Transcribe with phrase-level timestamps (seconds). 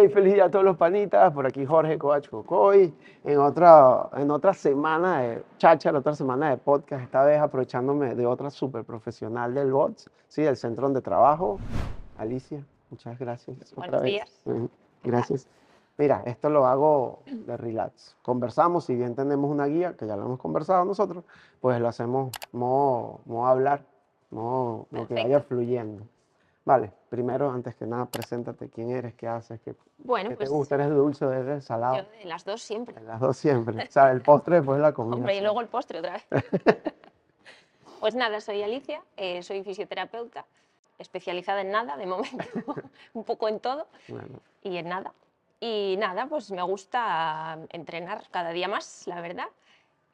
[0.00, 1.32] hey, feliz día a todos los panitas.
[1.32, 2.92] Por aquí Jorge Coach Cocoy.
[3.24, 7.04] En otra, en otra semana de chacha, la otra semana de podcast.
[7.04, 10.42] Esta vez aprovechándome de otra súper profesional del BOTS, ¿sí?
[10.42, 11.58] del centro de trabajo.
[12.16, 13.74] Alicia, muchas gracias.
[13.74, 14.42] Buenos días.
[15.04, 15.46] Gracias.
[15.98, 18.16] Mira, esto lo hago de relax.
[18.22, 21.24] Conversamos, si bien tenemos una guía, que ya lo hemos conversado nosotros,
[21.60, 23.82] pues lo hacemos modo, modo hablar,
[24.30, 26.04] modo, modo que vaya fluyendo.
[26.70, 30.54] Vale, primero, antes que nada, preséntate quién eres, qué haces, qué, bueno, qué pues, te
[30.54, 31.96] gusta, eres dulce o eres salado.
[31.96, 32.94] Yo de las dos siempre.
[32.94, 33.82] De las dos siempre.
[33.82, 35.16] O sea, el postre después de la comida.
[35.16, 36.28] Hombre, y luego el postre otra vez.
[37.98, 40.46] pues nada, soy Alicia, eh, soy fisioterapeuta,
[40.96, 42.44] especializada en nada de momento,
[43.14, 45.12] un poco en todo Bueno, y en nada.
[45.58, 49.48] Y nada, pues me gusta entrenar cada día más, la verdad.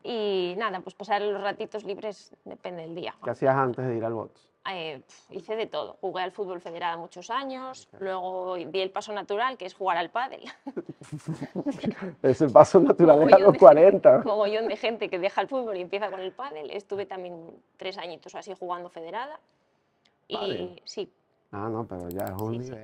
[0.03, 3.15] Y nada, pues pasar los ratitos libres depende del día.
[3.23, 4.49] ¿qué hacías antes de ir al box?
[4.69, 5.97] Eh, hice de todo.
[6.01, 10.11] Jugué al fútbol federado muchos años, luego di el paso natural, que es jugar al
[10.11, 10.41] pádel.
[12.23, 14.19] Es el paso natural es a Mogollón los de- 40.
[14.25, 16.71] mogollón de gente que deja el fútbol y empieza con el pádel.
[16.71, 19.39] Estuve también tres añitos así jugando federada.
[20.29, 21.13] Y sí.
[21.53, 22.75] Ah, no, pero ya es un Sí, sí.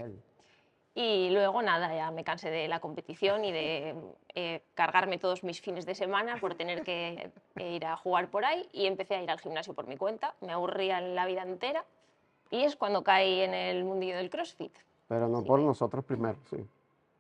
[0.95, 3.95] Y luego nada, ya me cansé de la competición y de
[4.35, 8.45] eh, cargarme todos mis fines de semana por tener que eh, ir a jugar por
[8.45, 10.35] ahí y empecé a ir al gimnasio por mi cuenta.
[10.43, 11.85] Me aburría la vida entera
[12.51, 14.75] y es cuando caí en el mundillo del CrossFit.
[15.09, 16.59] Pero no por nosotros primero, sí.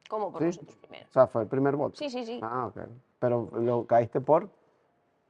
[0.09, 0.47] como por Sí.
[0.48, 1.06] nosotros primero.
[1.09, 1.98] O sea, fue el primer box.
[1.98, 2.41] Sí, sí, sí.
[2.43, 2.78] Ah, ok.
[3.20, 4.50] Pero lo caíste por.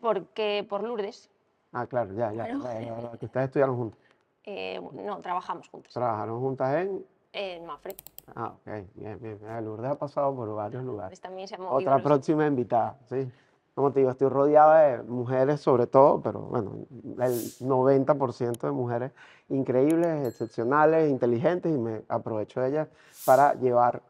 [0.01, 1.31] Porque por Lourdes,
[1.75, 2.45] Ah, claro, ya, ya.
[2.45, 2.63] Claro.
[2.65, 3.99] ya, ya, ya, que ustedes estudiaron juntos.
[4.45, 7.07] eh, no, trabajamos juntos Trabajaron juntas en.
[7.33, 7.95] en Mafre.
[8.35, 9.39] Ah, ok, bien, bien.
[9.41, 11.21] Mira, Lourdes ha pasado por varios lugares.
[11.21, 13.31] También se ha movido Otra los- próxima invitada, sí.
[13.75, 16.73] Como te digo, estoy rodeada de mujeres sobre todo, pero bueno,
[17.21, 19.13] el 90% de mujeres
[19.49, 22.89] increíbles, excepcionales, inteligentes y me aprovecho de ellas
[23.25, 24.03] para llevar,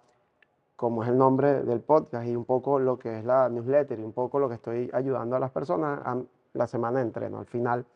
[0.74, 4.02] como es el nombre del podcast y un poco lo que es la newsletter y
[4.02, 6.16] un poco lo que estoy ayudando a las personas a
[6.54, 7.38] la semana de entreno.
[7.38, 7.86] Al final,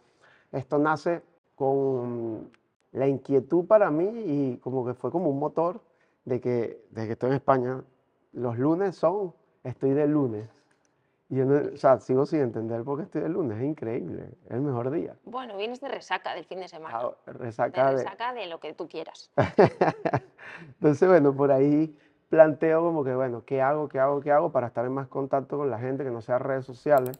[0.52, 1.20] esto nace
[1.56, 2.48] con
[2.92, 5.80] la inquietud para mí y como que fue como un motor
[6.26, 7.82] de que desde que estoy en España,
[8.32, 9.32] los lunes son,
[9.64, 10.50] estoy de lunes.
[11.28, 14.28] Y yo no- o sea, sigo sin entender por qué estoy de lunes, es increíble,
[14.44, 15.16] es el mejor día.
[15.24, 16.98] Bueno, vienes de resaca del fin de semana.
[17.00, 17.96] Ah, de resaca de...
[18.04, 19.30] resaca de lo que tú quieras.
[20.74, 21.96] Entonces, bueno, por ahí
[22.28, 25.56] planteo como que, bueno, ¿qué hago, qué hago, qué hago para estar en más contacto
[25.56, 27.18] con la gente que no sea redes sociales?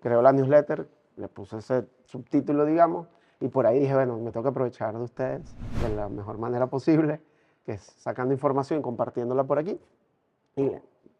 [0.00, 3.06] Creo la newsletter, le puse ese subtítulo, digamos,
[3.40, 6.66] y por ahí dije, bueno, me tengo que aprovechar de ustedes de la mejor manera
[6.66, 7.20] posible,
[7.64, 9.78] que es sacando información y compartiéndola por aquí.
[10.56, 10.70] Y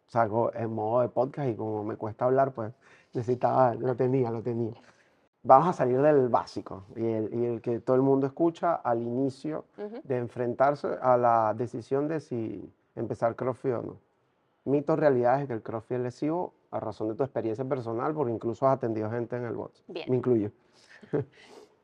[0.06, 2.72] salgo en modo de podcast y como me cuesta hablar, pues
[3.12, 4.74] necesitaba, lo tenía, lo tenía.
[5.44, 9.02] Vamos a salir del básico y el, y el que todo el mundo escucha al
[9.02, 10.00] inicio Ujú.
[10.04, 13.96] de enfrentarse a la decisión de si empezar CrossFit o no.
[14.64, 18.66] Mitos, realidades que el CrossFit es lesivo a razón de tu experiencia personal, porque incluso
[18.68, 19.82] has atendido gente en el box.
[19.88, 20.08] Bien.
[20.08, 20.52] Me incluyo.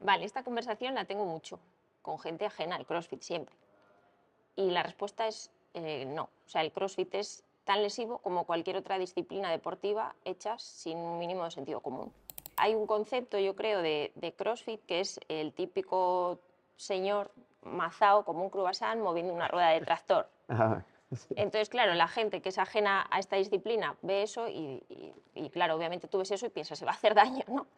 [0.01, 1.59] Vale, esta conversación la tengo mucho,
[2.03, 3.55] con gente ajena al CrossFit siempre.
[4.59, 6.25] Y la respuesta es eh, no.
[6.25, 11.19] O sea, el CrossFit es tan lesivo como cualquier otra disciplina deportiva hecha sin un
[11.19, 12.13] mínimo de sentido común.
[12.57, 16.41] Hay un concepto, yo creo, de, de CrossFit que es el típico
[16.77, 17.31] señor
[17.63, 20.29] mazao como un croissant moviendo una rueda de tractor.
[20.49, 21.35] Ajá, sí.
[21.37, 25.51] Entonces, claro, la gente que es ajena a esta disciplina ve eso y, y- y,
[25.51, 27.69] claro, obviamente tú ves eso y piensas, se va a hacer daño, ¿no?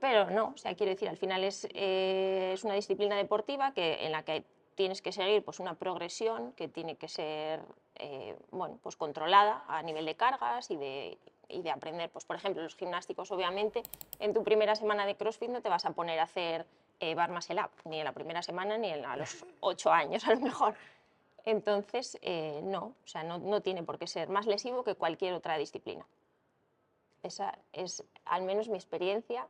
[0.00, 4.04] Pero no, o sea, quiero decir, al final es, eh, es una disciplina deportiva que,
[4.04, 4.44] en la que
[4.74, 7.60] tienes que seguir pues, una progresión que tiene que ser
[7.96, 12.10] eh, bueno, pues, controlada a nivel de cargas y de, y de aprender.
[12.10, 13.82] Pues, por ejemplo, los gimnásticos, obviamente,
[14.18, 16.66] en tu primera semana de CrossFit no te vas a poner a hacer
[17.00, 20.26] eh, bar muscle up, ni en la primera semana ni en, a los ocho años,
[20.26, 20.74] a lo mejor.
[21.44, 25.34] Entonces, eh, no, o sea, no, no tiene por qué ser más lesivo que cualquier
[25.34, 26.06] otra disciplina.
[27.22, 29.46] Esa es al menos mi experiencia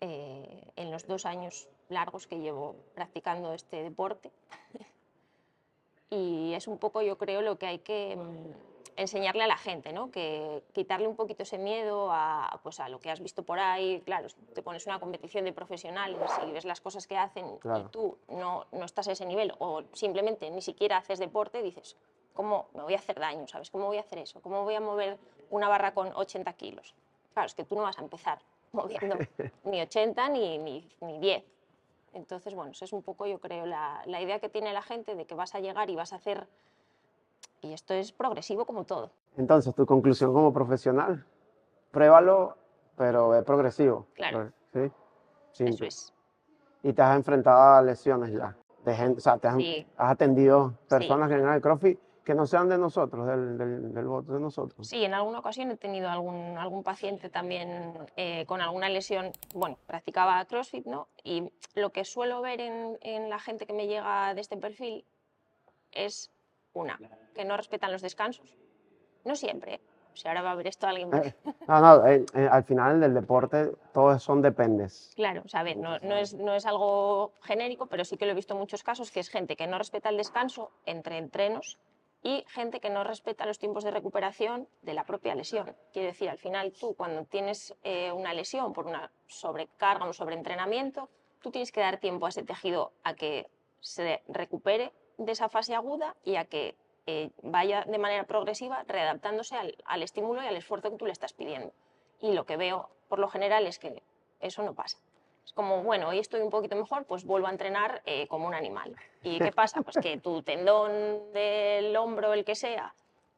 [0.00, 4.30] eh, en los dos años largos que llevo practicando este deporte.
[6.10, 9.92] y es un poco, yo creo, lo que hay que mm, enseñarle a la gente,
[9.92, 10.10] ¿no?
[10.10, 14.00] Que quitarle un poquito ese miedo a, pues, a lo que has visto por ahí.
[14.04, 17.86] Claro, te pones una competición de profesionales y ves las cosas que hacen Claro.
[17.86, 21.96] y tú no, no estás a ese nivel o simplemente ni siquiera haces deporte, dices,
[22.34, 23.46] ¿cómo me voy a hacer daño?
[23.46, 23.70] ¿Sabes?
[23.70, 24.40] ¿Cómo voy a hacer eso?
[24.40, 25.18] ¿Cómo voy a mover
[25.50, 26.94] una barra con 80 kilos?
[27.32, 28.38] Claro, es que tú no vas a empezar
[28.76, 29.16] moviendo
[29.64, 31.42] ni 80 ni, ni, ni 10.
[32.12, 35.14] Entonces, bueno, eso es un poco, yo creo, la, la idea que tiene la gente
[35.16, 36.46] de que vas a llegar y vas a hacer...
[37.62, 39.10] Y esto es progresivo como todo.
[39.36, 41.26] Entonces, tu conclusión como profesional,
[41.90, 42.56] pruébalo,
[42.96, 44.06] pero es progresivo.
[44.14, 44.52] Claro.
[44.72, 44.90] ¿Sí?
[45.52, 45.74] Simple.
[45.74, 46.12] Eso es.
[46.82, 48.56] Y te has enfrentado a lesiones ya.
[48.84, 49.86] De gente, o sea, te has, Sí.
[49.96, 54.04] has atendido personas que vienen al CrossFit que no sean de nosotros, del, del, del
[54.04, 54.88] voto de nosotros.
[54.88, 59.78] Sí, en alguna ocasión he tenido algún, algún paciente también eh, con alguna lesión, bueno,
[59.86, 61.06] practicaba CrossFit, ¿no?
[61.22, 65.04] Y lo que suelo ver en, en la gente que me llega de este perfil
[65.92, 66.32] es
[66.72, 66.98] una,
[67.32, 68.56] que no respetan los descansos.
[69.24, 69.80] No siempre, ¿eh?
[70.14, 71.32] si ahora va a ver esto alguien más.
[71.68, 75.12] No, no, eh, eh, al final del deporte todos son dependes.
[75.14, 78.26] Claro, o sea, a ver, no, no es, no es algo genérico, pero sí que
[78.26, 81.18] lo he visto en muchos casos, que es gente que no respeta el descanso entre
[81.18, 81.78] entrenos
[82.26, 85.76] y gente que no respeta los tiempos de recuperación de la propia lesión.
[85.92, 91.08] Quiero decir, al final tú cuando tienes eh, una lesión por una sobrecarga, un sobreentrenamiento,
[91.40, 93.46] tú tienes que dar tiempo a ese tejido a que
[93.78, 96.74] se recupere de esa fase aguda y a que
[97.06, 101.12] eh, vaya de manera progresiva readaptándose al, al estímulo y al esfuerzo que tú le
[101.12, 101.72] estás pidiendo.
[102.18, 104.02] Y lo que veo por lo general es que
[104.40, 104.98] eso no pasa.
[105.46, 108.54] Es como, bueno, hoy estoy un poquito mejor, pues vuelvo a entrenar eh, como un
[108.54, 108.94] animal.
[109.22, 109.80] ¿Y qué pasa?
[109.82, 112.94] Pues que tu tendón del hombro, el que sea,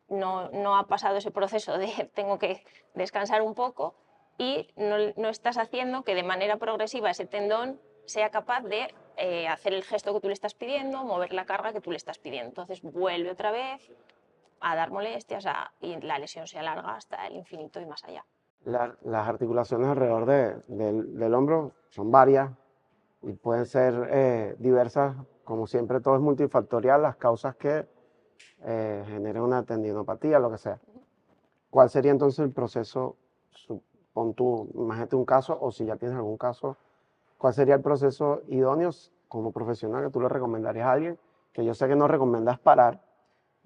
[0.09, 2.65] no, no ha pasado ese proceso de tengo que
[2.95, 3.95] descansar un poco
[4.39, 9.47] y no, no estás haciendo que de manera progresiva ese tendón sea capaz de eh,
[9.47, 12.19] hacer el gesto que tú le estás pidiendo, mover la carga que tú le estás
[12.19, 12.49] pidiendo.
[12.49, 13.93] Entonces vuelve otra vez
[14.61, 18.25] a dar molestias a- y la lesión se alarga hasta el infinito y más allá.
[18.69, 22.51] La- las articulaciones alrededor de- del, del hombro son varias
[23.23, 25.17] y pueden ser eh, diversas.
[25.45, 27.89] Como siempre, todo es multifactorial, las causas que
[28.65, 30.79] eh, generen una tendinopatía, lo que sea.
[31.71, 33.17] ¿Cuál sería entonces el proceso?
[33.51, 36.77] Supón tú, imagínate un caso, o si ya tienes algún caso,
[37.39, 38.91] ¿cuál sería el proceso idóneo
[39.29, 41.19] como profesional que tú le recomendarías a alguien?
[41.53, 43.01] Que yo sé que no recomiendas parar,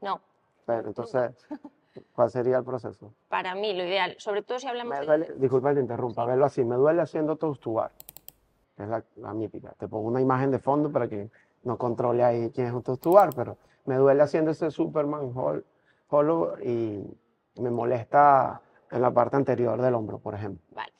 [0.00, 0.20] No,
[0.64, 1.32] pero entonces,
[2.12, 3.12] ¿cuál sería el proceso?
[3.28, 5.06] para mí lo ideal, sobre todo si hablamos Me de...
[5.06, 7.90] duele, disculpa que te interrumpa, verlo así, me duele haciendo tostubar.
[8.78, 9.74] Es la, la mítica.
[9.78, 11.30] Te pongo una imagen de fondo para que
[11.64, 15.64] no controle ahí quién es un tostubar, pero me duele haciendo ese Superman hol-
[16.08, 17.02] hollow y
[17.60, 18.60] me molesta
[18.90, 20.62] en la parte anterior del hombro, por ejemplo.
[20.74, 20.92] Vale,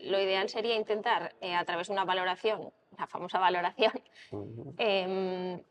[0.00, 3.92] Lo ideal sería intentar, eh, a través de una valoración, la famosa valoración,
[4.32, 4.74] Ujú.
[4.78, 5.62] em,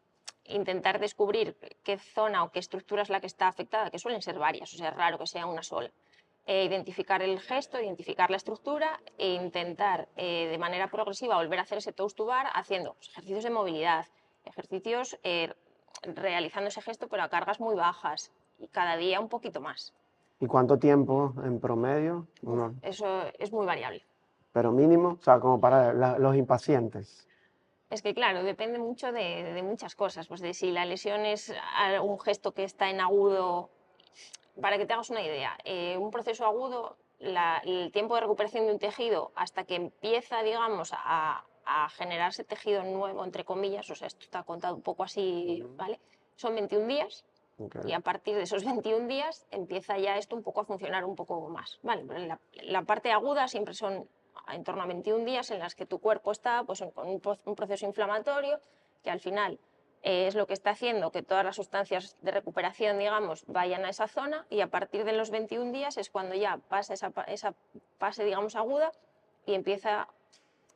[0.48, 4.40] intentar descubrir qué zona o qué estructura es la que está afectada, que suelen ser
[4.40, 5.90] varias, o sea, es raro que sea una sola.
[6.46, 11.64] Eh, identificar el gesto, identificar la estructura e intentar eh, de manera progresiva volver a
[11.64, 14.06] hacer ese toast to bar haciendo pues, ejercicios de movilidad,
[14.46, 15.54] ejercicios eh,
[16.04, 19.94] realizando ese gesto pero a cargas muy bajas y cada día un poquito más.
[20.40, 22.28] ¿Y cuánto tiempo en promedio?
[22.44, 24.04] Uno- Eso es muy variable.
[24.54, 27.27] pero mínimo, o sea, como para la- los impacientes.
[27.90, 30.28] Es que, claro, depende mucho de, de muchas cosas.
[30.28, 31.54] Pues de si la lesión es
[32.02, 33.70] un gesto que está en agudo.
[34.62, 38.66] Para que te hagas una idea, eh, un proceso agudo, la- el tiempo de recuperación
[38.66, 43.96] de un tejido hasta que empieza, digamos, a, a generarse tejido nuevo, entre comillas, o
[43.96, 46.00] sea, esto está contado un poco así, ¿vale?
[46.36, 47.24] Son 21 días
[47.88, 51.16] y a partir de esos 21 días empieza ya esto un poco a funcionar un
[51.16, 51.80] poco más.
[51.84, 52.04] ¿vale?
[52.64, 54.08] La parte aguda siempre son
[54.52, 57.38] en torno a 21 días en las que tu cuerpo está pues, con un, pro-
[57.46, 58.60] un proceso inflamatorio
[59.04, 59.60] que al final
[60.04, 63.90] eh, es lo que está haciendo que todas las sustancias de recuperación, digamos, vayan a
[63.90, 67.54] esa zona y a partir de los 21 días es cuando ya pasa esa, esa
[67.98, 68.92] fase, digamos, aguda
[69.46, 70.08] y empieza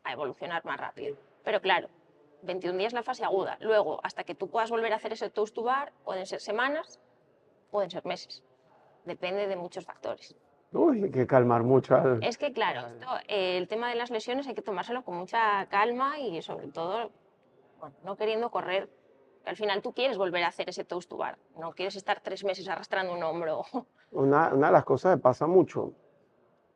[0.03, 1.15] a evolucionar más rápido.
[1.43, 1.87] Pero claro,
[2.43, 3.57] 21 días la fase aguda.
[3.61, 5.63] Luego, hasta que tú puedas volver a hacer ese toast to
[6.03, 6.99] pueden ser semanas,
[7.69, 8.43] pueden ser meses.
[9.05, 10.35] Depende de muchos factores.
[10.73, 12.23] Uy, hay que calmar mucho al...
[12.23, 15.65] Es que, claro, esto, eh, el tema de las lesiones hay que tomárselo con mucha
[15.67, 17.11] calma y sobre todo,
[17.79, 18.89] bueno, no queriendo correr.
[19.45, 22.43] Al final tú quieres volver a hacer ese toast to bar, no quieres estar tres
[22.43, 23.63] meses arrastrando un hombro.
[24.11, 25.93] Una, una de las cosas que pasa mucho,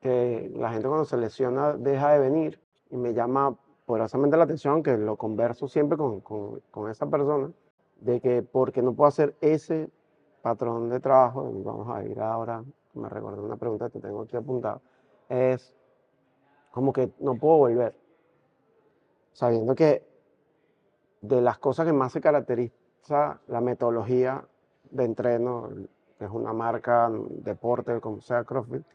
[0.02, 3.54] que la gente cuando se lesiona deja de venir y me llama
[3.86, 7.52] poderosamente la atención, que lo converso siempre con, con, con esa persona,
[8.00, 9.90] de que porque no puedo hacer ese
[10.42, 12.64] patrón de trabajo, vamos a ir ahora,
[12.96, 14.82] me recordé una pregunta que tengo aquí apuntada,
[15.30, 15.74] es
[16.72, 17.96] como que no puedo volver,
[19.34, 20.06] sabiendo que
[21.22, 24.46] de las cosas que más se caracteriza la metodología
[24.92, 25.70] de entreno,
[26.18, 28.86] que es una marca, deporte, como sea CrossFit,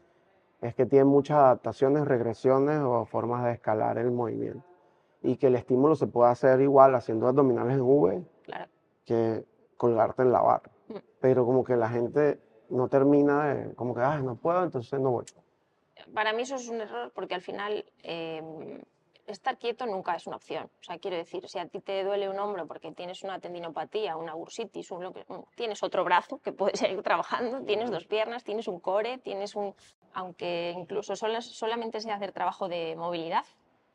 [0.61, 4.63] es que tiene muchas adaptaciones, regresiones o formas de escalar el movimiento.
[5.23, 8.71] Y que el estímulo se puede hacer igual haciendo abdominales en V Claro.
[9.05, 9.45] que
[9.77, 10.71] colgarte en la barra.
[10.87, 10.95] Mm.
[11.19, 12.39] Pero como que la gente
[12.71, 15.25] no termina de, como que, ay, no puedo, entonces no voy.
[16.13, 18.81] Para mí eso es un error porque al final eh,
[19.27, 20.65] estar quieto nunca es una opción.
[20.79, 24.17] O sea, quiero decir, si a ti te duele un hombro porque tienes una tendinopatía,
[24.17, 25.13] una bursitis, un
[25.55, 29.75] tienes otro brazo que puedes seguir trabajando, tienes dos piernas, tienes un core, tienes un...
[30.13, 33.45] Aunque incluso solas- solamente sea hacer trabajo de movilidad,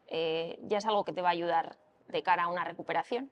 [0.07, 1.77] eh, ya es algo que te va a ayudar
[2.09, 3.31] de cara a una recuperación.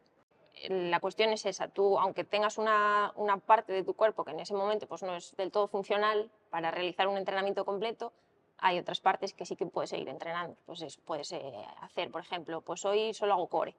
[0.69, 4.41] La cuestión es esa, tú, aunque tengas una, una, parte de tu cuerpo que en
[4.41, 8.13] ese momento pues, no es del todo funcional para realizar un entrenamiento completo,
[8.59, 10.57] hay otras partes que sí que puedes seguir entrenando.
[10.65, 13.75] Pues eso, puedes eh, hacer, por ejemplo, pues hoy solo hago core.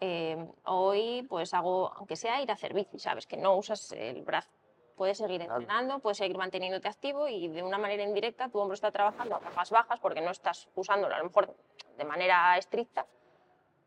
[0.00, 4.22] Eh, hoy pues hago, aunque sea ir a hacer bici, sabes, que no usas el
[4.22, 4.50] brazo.
[4.96, 8.92] Puedes seguir entrenando, puedes seguir manteniéndote activo y de una manera indirecta tu hombro está
[8.92, 11.56] trabajando a capas bajas porque no estás usándolo a lo mejor
[11.96, 13.06] de manera estricta,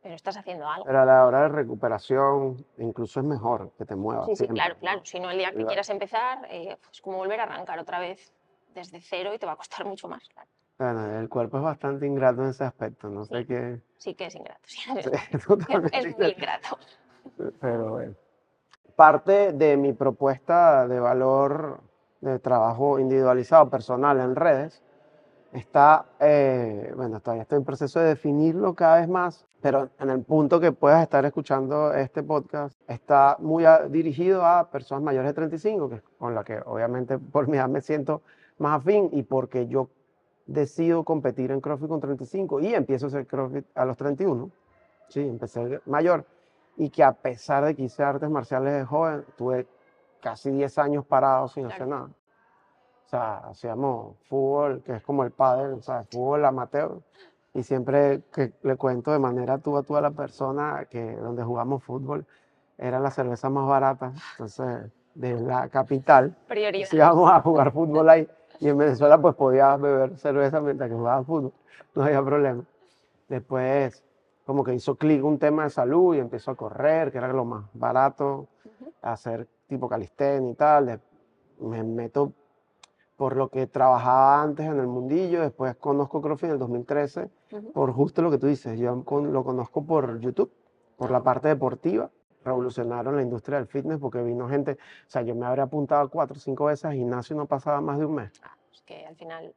[0.02, 0.86] pero estás haciendo algo.
[0.86, 4.26] Pero a la hora de recuperación incluso es mejor que te muevas.
[4.28, 5.02] Sí, sí, claro, claro.
[5.04, 8.00] Si no, el día que quieras empezar, eh, es pues como volver a arrancar otra
[8.00, 8.34] vez
[8.74, 10.28] desde cero y te va a costar mucho más.
[10.30, 10.50] Claro.
[10.80, 13.80] Bueno, el cuerpo es bastante ingrato en ese aspecto, no sé qué.
[13.98, 14.82] Sí que es ingrato, sí.
[15.94, 16.78] es, muy ingrato.
[17.60, 18.16] Pero bueno.
[18.96, 21.82] Parte de mi propuesta de valor
[22.22, 24.82] de trabajo individualizado, personal en redes,
[25.54, 30.24] está, eh, bueno, todavía estoy en proceso de definirlo cada vez más, pero en el
[30.24, 35.90] punto que puedas estar escuchando este podcast, está muy dirigido a personas mayores de 35,
[35.90, 38.22] que con la que obviamente por mi edad me siento
[38.60, 39.90] más afín y porque yo
[40.46, 44.50] decido competir en CrossFit con 35 y empiezo a hacer CrossFit a los 31.
[45.10, 46.26] Sí, empecé mayor.
[46.78, 49.68] Y que a pesar de que hice artes marciales de joven, tuve
[50.22, 52.10] casi 10 años parado sin hacer nada.
[53.08, 57.00] O sea, hacíamos fútbol, que es como el padre, o sea, fútbol amateur.
[57.54, 61.42] Y siempre que le cuento de manera tú a tú a la persona que donde
[61.42, 62.26] jugamos fútbol
[62.78, 64.12] era la cerveza más barata.
[64.34, 66.90] Entonces, de la capital, Prioridad.
[66.92, 68.28] íbamos a jugar fútbol ahí.
[68.60, 71.54] Y en Venezuela pues podías beber cerveza mientras que jugabas fútbol,
[71.96, 72.66] no había problema.
[73.30, 74.04] Después
[74.46, 77.46] como que hizo clic un tema de salud y empezó a correr, que era lo
[77.46, 78.50] más barato,
[79.02, 81.02] a hacer tipo calistenia y tal.
[81.62, 82.34] Me meto
[83.18, 87.30] por lo que trabajaba antes en el mundillo, después conozco CrossFit en el 2013,
[87.74, 90.52] por justo lo que tú dices, yo lo conozco por YouTube,
[90.96, 92.12] por la parte deportiva,
[92.46, 96.38] revolucionaron la industria del fitness porque vino gente, o sea, yo me habría apuntado cuatro
[96.38, 98.32] o cinco veces al gimnasio y no pasaba más de un mes.
[98.44, 99.54] Ah, es que al final...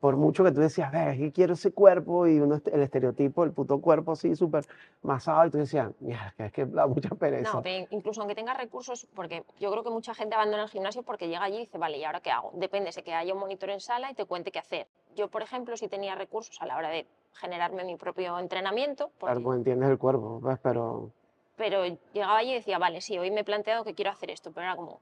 [0.00, 3.52] Por mucho que tú decías, ve, que quiero ese cuerpo y uno, el estereotipo, el
[3.52, 4.64] puto cuerpo así súper
[5.02, 7.60] masado, y tú decías, mira, es que da mucha pereza.
[7.60, 11.26] No, incluso aunque tenga recursos, porque yo creo que mucha gente abandona el gimnasio porque
[11.26, 12.52] llega allí y dice, vale, ¿y ahora qué hago?
[12.54, 14.86] Depende de que haya un monitor en sala y te cuente qué hacer.
[15.16, 19.10] Yo, por ejemplo, si tenía recursos a la hora de generarme mi propio entrenamiento.
[19.18, 21.10] Claro, pues entiendes el cuerpo, pues, pero
[21.58, 24.52] pero llegaba allí y decía, vale, sí, hoy me he planteado que quiero hacer esto,
[24.52, 25.00] pero era como,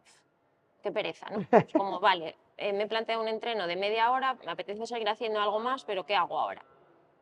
[0.83, 1.47] qué pereza, ¿no?
[1.49, 5.09] Pues como, vale, eh, me he planteado un entreno de media hora, me apetece seguir
[5.09, 6.63] haciendo algo más, pero ¿qué hago ahora?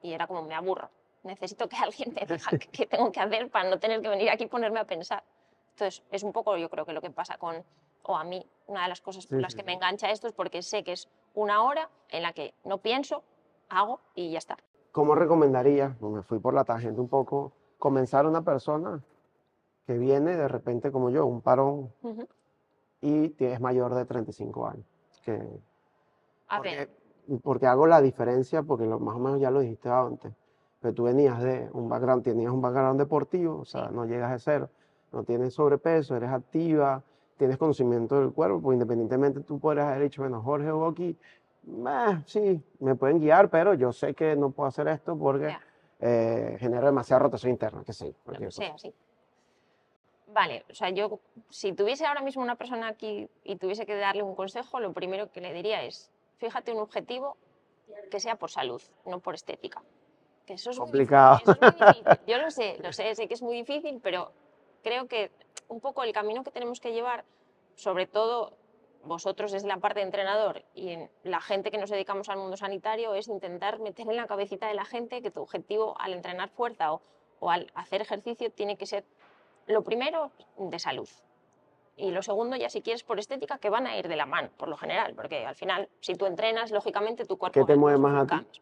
[0.02, 0.90] Y era como, me aburro,
[1.22, 4.44] necesito que alguien me diga qué tengo que hacer para no tener que venir aquí
[4.44, 5.24] y ponerme a pensar.
[5.70, 7.64] Entonces, es un poco, yo creo que lo que pasa con,
[8.04, 10.62] o a mí, una de las cosas por las que me engancha esto es porque
[10.62, 13.24] sé que es una hora en la que no pienso,
[13.68, 14.56] hago y ya está.
[14.92, 19.02] ¿Cómo recomendaría, me fui por la tangente un poco, comenzar una persona
[19.86, 21.92] que viene de repente como yo, un parón,
[23.00, 24.93] y es mayor de 35 años.
[25.24, 25.32] Que,
[26.48, 26.90] a porque, ver.
[27.42, 30.32] porque hago la diferencia, porque lo, más o menos ya lo dijiste antes,
[30.80, 34.38] pero tú venías de un background, tenías un background deportivo, o sea, no llegas de
[34.38, 34.70] cero,
[35.12, 37.02] no tienes sobrepeso, eres activa,
[37.36, 41.16] tienes conocimiento del cuerpo, pues independientemente tú podrías haber dicho, bueno, Jorge o aquí,
[42.26, 45.56] sí, me pueden guiar, pero yo sé que no puedo hacer esto porque
[46.00, 48.14] eh, genera demasiada rotación interna, que sí.
[48.38, 48.94] Que sea, sí
[50.34, 54.22] vale, o sea, yo si tuviese ahora mismo una persona aquí y tuviese que darle
[54.22, 57.36] un consejo, lo primero que le diría es, fíjate un objetivo
[58.10, 59.82] que sea por salud, no por estética.
[60.44, 61.40] Que eso es complicado.
[61.46, 62.04] Muy, difícil.
[62.26, 64.32] Yo lo sé, lo sé, sé que es muy difícil, pero
[64.82, 65.30] creo que
[65.68, 67.24] un poco el camino que tenemos que llevar,
[67.76, 68.52] sobre todo
[69.04, 73.14] vosotros desde la parte de entrenador y la gente que nos dedicamos al mundo sanitario,
[73.14, 76.92] es intentar meter en la cabecita de la gente que tu objetivo al entrenar fuerza
[76.92, 77.02] o,
[77.38, 79.04] o al hacer ejercicio tiene que ser
[79.66, 81.08] lo primero, de salud.
[81.96, 84.50] Y lo segundo, ya si quieres por estética, que van a ir de la mano,
[84.56, 87.60] por lo general, porque al final, si tú entrenas, lógicamente tu cuerpo...
[87.60, 88.60] ¿Qué te mueve más a ti?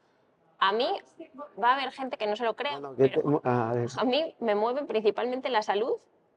[0.59, 0.89] A mí
[1.63, 2.79] va a haber gente que no se lo crea,
[3.43, 5.97] ah, a mí me mueve principalmente la salud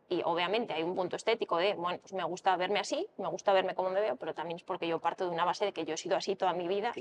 [0.10, 3.54] y obviamente hay un punto estético de, bueno, pues me gusta verme así, me gusta
[3.54, 5.86] verme como me veo, pero también es porque yo parto de una base de que
[5.86, 6.92] yo he sido así toda mi vida.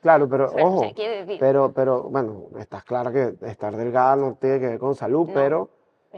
[0.00, 0.92] claro, pero ojo,
[1.38, 5.70] pero, pero bueno, estás clara que estar delgada no tiene que ver con salud, pero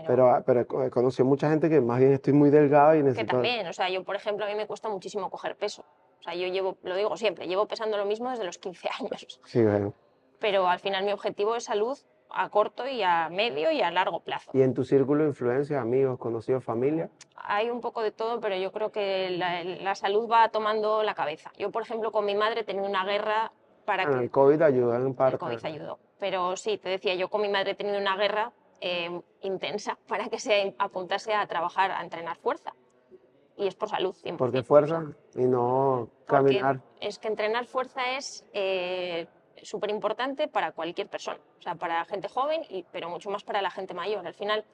[0.06, 3.26] pero, pero, he conocido mucha gente que más bien estoy muy delgada y necesito...
[3.26, 5.84] Que también, o sea, yo, por ejemplo, a mí me cuesta muchísimo coger peso.
[6.20, 9.40] O sea, yo llevo, lo digo siempre, llevo pesando lo mismo desde los 15 años.
[9.44, 9.94] Sí, bueno.
[10.38, 11.96] Pero al final mi objetivo es salud
[12.28, 14.50] a corto y a medio y a largo plazo.
[14.52, 17.08] ¿Y en tu círculo de influencia, amigos, conocidos, familia?
[17.36, 21.14] Hay un poco de todo, pero yo creo que la, la salud va tomando la
[21.14, 21.52] cabeza.
[21.56, 23.52] Yo, por ejemplo, con mi madre tenía una guerra
[23.84, 24.24] para ah, que...
[24.24, 25.36] El COVID ayudó en parte.
[25.36, 25.98] El COVID ayudó.
[26.18, 30.28] Pero sí, te decía, yo con mi madre he tenido una guerra eh, intensa para
[30.28, 32.72] que se apuntase a trabajar, a entrenar fuerza.
[33.56, 34.14] Y es por salud.
[34.14, 34.36] 100%.
[34.36, 35.02] ¿Por qué fuerza
[35.34, 36.80] y no Porque caminar?
[37.00, 38.44] es que entrenar fuerza es
[39.62, 43.42] súper importante para cualquier persona, o sea, para la gente joven, y, pero mucho más
[43.44, 44.26] para la gente mayor.
[44.26, 44.64] Al final,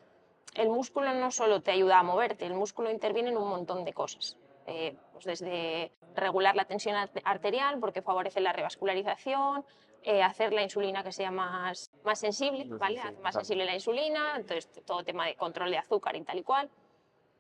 [0.55, 3.93] el músculo no solo te ayuda a moverte, el músculo interviene en un montón de
[3.93, 4.37] cosas.
[4.67, 9.65] Eh, pues desde regular la tensión arte- arterial, porque favorece la revascularización,
[10.03, 13.01] eh, hacer la insulina que sea más, más sensible, ¿vale?
[13.01, 16.43] Hace más sensible la insulina, entonces todo tema de control de azúcar y tal y
[16.43, 16.71] cual.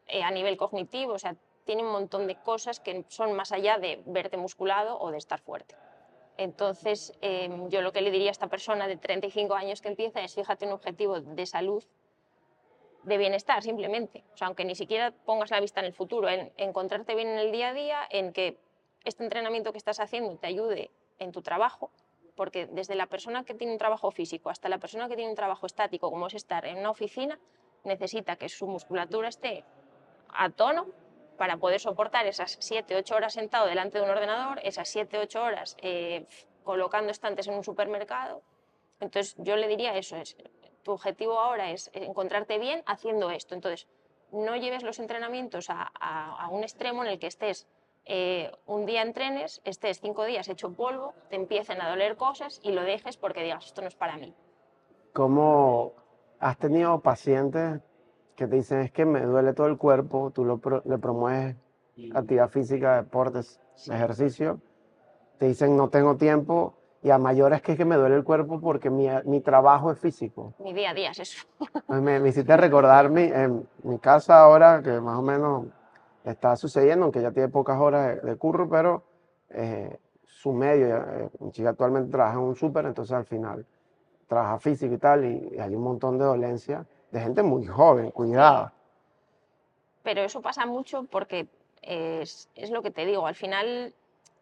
[0.06, 3.78] Eh, a nivel cognitivo, o sea, tiene un montón de cosas que son más allá
[3.78, 5.74] de verte musculado o de estar fuerte.
[6.36, 10.20] Entonces, eh, yo lo que le diría a esta persona de 35 años que empieza
[10.22, 11.84] es fíjate un objetivo de salud,
[13.04, 14.24] de bienestar simplemente.
[14.34, 17.38] O sea, aunque ni siquiera pongas la vista en el futuro, en encontrarte bien en
[17.38, 18.58] el día a día, en que
[19.04, 21.90] este entrenamiento que estás haciendo te ayude en tu trabajo,
[22.34, 25.36] porque desde la persona que tiene un trabajo físico hasta la persona que tiene un
[25.36, 27.38] trabajo estático, como es estar en una oficina,
[27.84, 29.64] necesita que su musculatura esté
[30.28, 30.86] a tono
[31.36, 35.42] para poder soportar esas 7, 8 horas sentado delante de un ordenador, esas 7, 8
[35.42, 36.26] horas eh,
[36.64, 38.42] colocando estantes en un supermercado.
[39.00, 40.36] Entonces yo le diría eso, es,
[40.82, 43.54] tu objetivo ahora es encontrarte bien haciendo esto.
[43.54, 43.88] Entonces
[44.30, 47.66] no lleves los entrenamientos a un extremo en el que estés
[48.04, 52.72] eh, un día entrenes, estés cinco días hecho polvo, te empiecen a doler cosas y
[52.72, 54.34] lo dejes porque digas, esto no es para mí.
[55.12, 55.92] ¿Cómo
[56.40, 57.80] has tenido pacientes
[58.36, 61.56] que te dicen es que me duele todo el cuerpo, tú lo pro- le promueves
[62.14, 64.60] actividad física, deportes, ejercicio,
[65.38, 68.60] te dicen no tengo tiempo y a mayores que es que me duele el cuerpo
[68.60, 70.54] porque mi, mi trabajo es físico.
[70.58, 71.46] Mi día a día es eso.
[71.88, 75.66] Me, me hiciste recordar mi, en mi casa ahora, que más o menos
[76.24, 79.02] está sucediendo, aunque ya tiene pocas horas de, de curro, pero
[79.50, 83.66] eh, su medio, eh, chica actualmente trabaja en un súper, entonces al final
[84.28, 88.10] trabaja físico y tal, y, y hay un montón de dolencia de gente muy joven,
[88.10, 88.72] cuidada.
[90.02, 91.48] pero eso pasa mucho porque
[91.82, 93.94] es, es lo que te digo, al final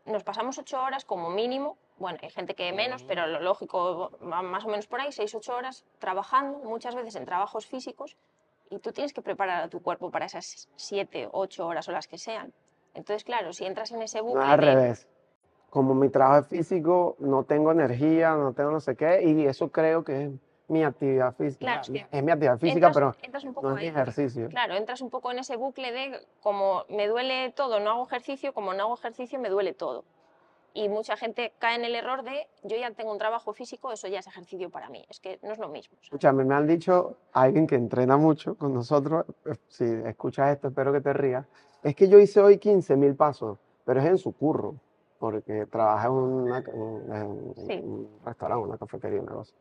[0.07, 4.43] nos pasamos ocho horas como mínimo, bueno, hay gente que menos, pero lo lógico va
[4.43, 8.17] más o menos por ahí, seis, ocho horas trabajando, muchas veces en trabajos físicos,
[8.71, 12.07] y tú tienes que preparar a tu cuerpo para esas siete, ocho horas o las
[12.07, 12.53] que sean.
[12.95, 15.09] Entonces, claro, si entras en ese No bucle al de- revés.
[15.69, 19.71] Como mi trabajo es físico, no tengo energía, no tengo no sé qué, y eso
[19.71, 20.31] creo que es
[20.67, 21.59] mi actividad física.
[21.61, 23.89] Claro, es que es mi actividad física, entras, pero entras un poco no es mi
[23.89, 24.49] ejercicio.
[24.49, 28.53] Claro, entras un poco en ese bucle de como me duele todo, no hago ejercicio,
[28.53, 30.05] como no hago ejercicio me duele todo.
[30.73, 34.07] Y mucha gente cae en el error de yo ya tengo un trabajo físico, eso
[34.09, 35.05] ya es ejercicio para mí.
[35.09, 35.99] Es que no es lo mismo.
[36.03, 40.93] Escúchame, me han dicho alguien que entrena mucho con nosotros, eh, si escuchas esto, espero
[40.93, 41.45] que te rías,
[41.83, 44.75] es que yo hice hoy 15 mil pasos, pero es en su curro,
[45.19, 47.81] porque trabaja en, una- en- en Sí.
[47.83, 49.53] un restaurante, una cafetería, una cosa.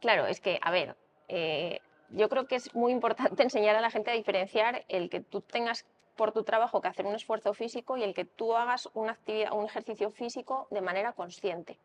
[0.00, 0.96] Claro, es que, a ver,
[1.28, 5.20] eh, yo creo que es muy importante enseñar a la gente a diferenciar el que
[5.20, 5.84] tú tengas
[6.18, 9.52] por tu trabajo que hacer un esfuerzo físico y el que tú hagas una actividad,
[9.52, 11.78] un ejercicio físico de manera consciente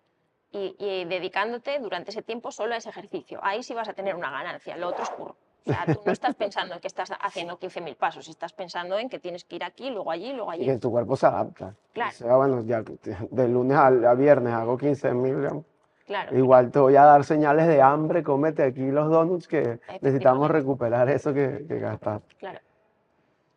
[0.52, 3.40] y, y dedicándote durante ese tiempo solo a ese ejercicio.
[3.44, 5.36] Ahí sí vas a tener una ganancia, lo otro es puro.
[5.66, 9.08] O sea, tú no estás pensando en que estás haciendo 15.000 pasos, estás pensando en
[9.08, 10.66] que tienes que ir aquí, luego allí, luego Y allí.
[10.66, 11.74] que tu cuerpo se adapta.
[11.94, 12.10] Claro.
[12.12, 15.64] O sea, bueno, ya de lunes a, viernes hago 15 mil,
[16.06, 20.52] Claro, igual te voy a dar señales de hambre, cómete aquí los donuts que necesitamos
[20.52, 22.36] recuperar eso que, que gastaste.
[22.36, 22.60] claro.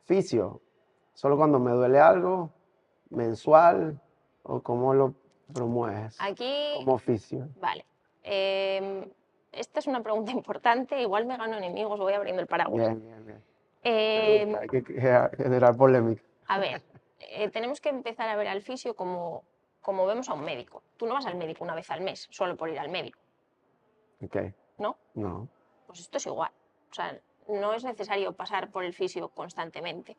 [0.05, 0.61] Fisio,
[1.16, 2.50] solo cuando me duele algo,
[3.11, 4.00] mensual,
[4.42, 5.14] o cómo lo
[5.52, 7.48] promueves Aquí como fisio.
[7.61, 7.85] Vale.
[8.22, 9.09] Em,
[9.52, 11.00] esta es una pregunta importante.
[11.00, 12.87] Igual me gano enemigos, voy abriendo el paraguas.
[12.88, 13.44] Bien, bien, bien.
[13.83, 16.22] Em, Hay que ge- generar polémica.
[16.48, 16.83] a ver,
[17.20, 19.44] eh, tenemos que empezar a ver al fisio como,
[19.81, 20.83] como vemos a un médico.
[20.96, 23.18] Tú no vas al médico una vez al mes, solo por ir al médico,
[24.22, 24.37] Ok,
[24.79, 24.96] ¿no?
[25.14, 25.48] no.
[25.87, 26.50] Pues esto es igual.
[26.90, 30.16] O sea, no es necesario pasar por el fisio constantemente.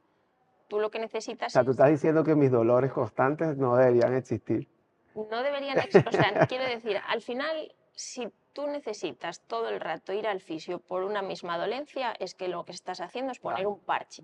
[0.67, 3.75] Tú lo que O necesitas sea, tú es- estás diciendo que mis dolores constantes no
[3.75, 4.67] deberían existir.
[5.15, 10.13] no deberían, ex- o sea, quiero decir, al final, si tú necesitas todo el rato
[10.13, 13.65] ir al fisio por una misma dolencia, es que lo que estás haciendo es poner
[13.65, 14.23] un parche.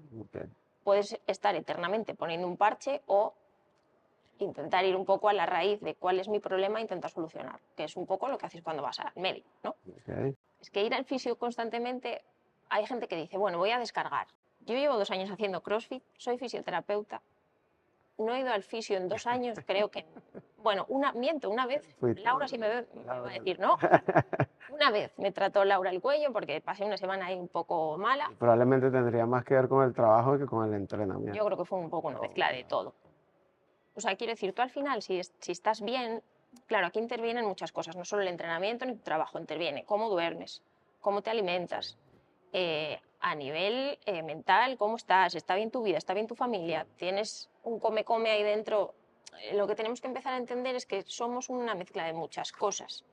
[0.84, 3.34] Puedes estar eternamente poniendo un parche o
[4.40, 7.60] intentar ir un poco a la raíz de cuál es mi problema e intentar solucionar,
[7.76, 9.76] que es un poco lo que haces cuando vas al médico, ¿no?
[10.60, 12.22] Es que ir al fisio constantemente,
[12.70, 14.28] hay gente que dice, bueno, voy a descargar.
[14.66, 17.22] Yo llevo dos años haciendo CrossFit, soy fisioterapeuta,
[18.18, 20.06] no he ido al fisio en dos años, creo que,
[20.58, 21.88] bueno, una, miento, una vez,
[22.24, 23.78] Laura sí me, ve- me va a decir, no,
[24.70, 28.32] una vez me trató Laura el cuello porque pasé una semana ahí un poco mala,
[28.40, 31.34] Probablemente tendría más que ver con el trabajo que con el entrenamiento.
[31.36, 32.94] yo creo que fue un poco una mezcla de todo.
[33.96, 36.24] O sea, quiero decir, tú al final, si, si estás bien,
[36.66, 40.64] claro, aquí intervienen muchas cosas, no solo el entrenamiento ni tu trabajo, interviene cómo duermes,
[41.00, 41.98] cómo te alimentas,
[42.54, 45.34] eh, a nivel eh, mental, ¿cómo estás?
[45.34, 45.98] ¿Está bien tu vida?
[45.98, 46.86] ¿Está bien tu familia?
[46.98, 48.94] ¿Tienes un come-come ahí dentro?
[49.40, 52.52] Eh, Lo que tenemos que empezar a entender es que somos una mezcla de muchas
[52.52, 53.06] cosas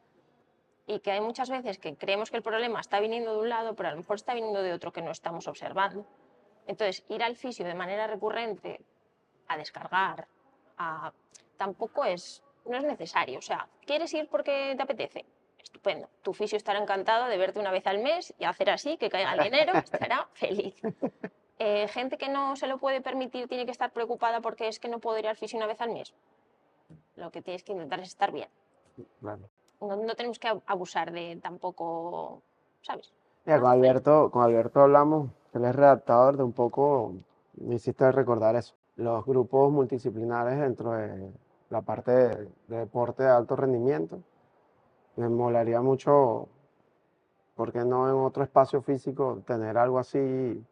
[0.87, 3.77] y que hay muchas veces que creemos que el problema está viniendo de un lado,
[3.77, 6.05] pero a lo mejor está viniendo de otro que no estamos observando.
[6.67, 8.81] Entonces, ir al fisio de manera recurrente
[9.47, 10.27] a descargar,
[10.77, 11.13] a...
[11.57, 13.39] tampoco es, no es necesario.
[13.39, 15.25] O sea, ¿quieres ir porque te apetece?
[15.63, 16.09] Estupendo.
[16.23, 19.35] Tu fisio estará encantado de verte una vez al mes y hacer así, que caiga
[19.35, 20.75] el dinero, estará feliz.
[21.63, 24.89] Eh, gente que no se lo puede permitir tiene que estar preocupada porque es que
[24.89, 26.15] no puedo ir al fisio una vez al mes.
[27.17, 28.49] Lo que tienes que intentar es estar bien.
[29.21, 29.43] Claro.
[29.83, 32.41] No, no tenemos que ab- abusar de tampoco,
[32.81, 33.13] ¿sabes?
[33.45, 37.13] Mira, con Alberto, con Alberto hablamos, él es redactador de un poco,
[37.57, 41.31] me hiciste recordar eso, los grupos multidisciplinares dentro de
[41.69, 44.19] la parte de, de deporte de alto rendimiento.
[45.17, 46.49] Me molaría mucho,
[47.55, 50.65] ¿por qué no en otro espacio físico tener algo así?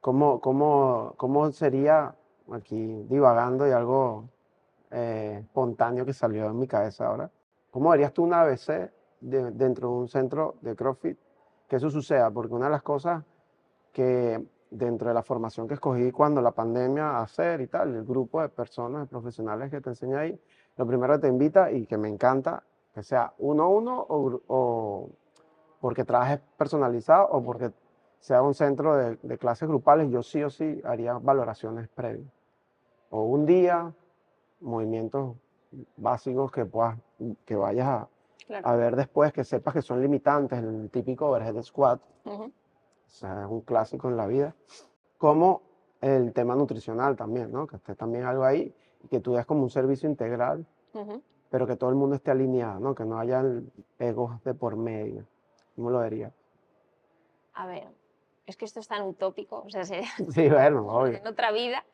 [0.00, 2.14] ¿Cómo, cómo, cómo sería,
[2.52, 4.24] aquí divagando y algo
[4.90, 7.30] eh, espontáneo que salió en mi cabeza ahora?
[7.70, 11.18] ¿Cómo harías tú una ABC de- dentro de un centro de CrossFit?
[11.68, 13.24] Que eso suceda, porque una de las cosas
[13.92, 18.42] que dentro de la formación que escogí cuando la pandemia hacer y tal, el grupo
[18.42, 20.40] de personas, de profesionales que te enseña ahí,
[20.76, 22.62] lo primero que te invita y que me encanta,
[22.94, 25.10] que sea uno a uno o,
[25.80, 27.72] porque trabajes personalizado o porque
[28.18, 32.32] sea un centro de, de clases grupales, yo sí o sí haría valoraciones previas.
[33.10, 33.92] O un día,
[34.60, 35.36] movimientos
[35.96, 36.96] básicos que puedas,
[37.44, 38.08] que vayas a,
[38.46, 38.68] Claro.
[38.68, 42.50] a ver después, que sepas que son limitantes, el típico overhead squat, o
[43.06, 44.54] sea, es un clásico en la vida,
[45.16, 45.62] como
[46.02, 47.66] el tema nutricional también, ¿no?
[47.66, 48.74] Que esté también algo ahí
[49.08, 50.66] que tú des como un servicio integral.
[51.54, 52.96] Pero que todo el mundo esté alineado, ¿no?
[52.96, 53.40] Que no haya
[54.00, 55.24] egos de por medio.
[55.76, 56.32] ¿Cómo lo vería?
[57.52, 57.86] A ver,
[58.44, 61.18] es que esto es tan utópico, o sea, sería Sí, bueno, obvio.
[61.18, 61.84] en otra vida.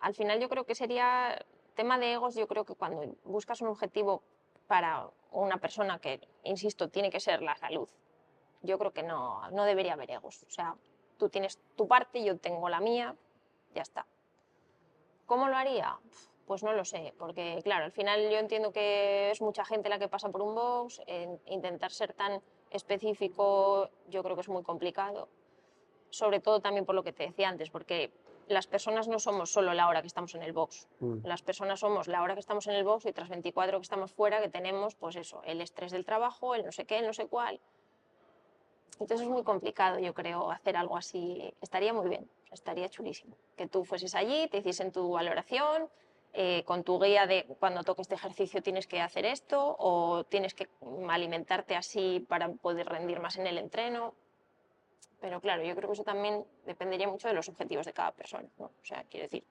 [0.00, 1.36] Al final yo creo que sería
[1.74, 4.22] tema de egos, yo creo que cuando buscas un objetivo
[4.68, 7.88] para una persona que, insisto, tiene que ser la salud,
[8.62, 10.44] yo creo que no, no debería haber egos.
[10.44, 10.76] O sea,
[11.18, 13.16] tú tienes tu parte, yo tengo la mía,
[13.74, 14.06] ya está.
[15.26, 15.98] ¿Cómo lo haría?
[16.48, 19.98] Pues no lo sé, porque claro, al final yo entiendo que es mucha gente la
[19.98, 24.62] que pasa por un box, en- intentar ser tan específico yo creo que es muy
[24.62, 25.28] complicado,
[26.08, 28.10] sobre todo también por lo que te decía antes, porque
[28.48, 31.80] las personas no somos solo la hora que estamos en el box, Mm, las personas
[31.80, 34.48] somos la hora que estamos en el box y tras 24 que estamos fuera, que
[34.48, 37.60] tenemos, pues eso, el estrés del trabajo, el no sé qué, el no sé cuál.
[39.00, 41.54] Entonces es muy complicado, yo creo, hacer algo así.
[41.60, 43.36] Estaría muy bien, estaría chulísimo.
[43.56, 45.88] Que tú fueses allí, te hiciesen tu valoración,
[46.40, 50.54] eh, con tu guía de cuando toques este ejercicio tienes que hacer esto o tienes
[50.54, 50.68] que
[51.08, 54.14] alimentarte así para poder rendir más en el entreno.
[55.20, 58.48] Pero claro, yo creo que eso también dependería mucho de los objetivos de cada persona.
[58.56, 58.66] ¿no?
[58.66, 59.42] O sea, quiero decir,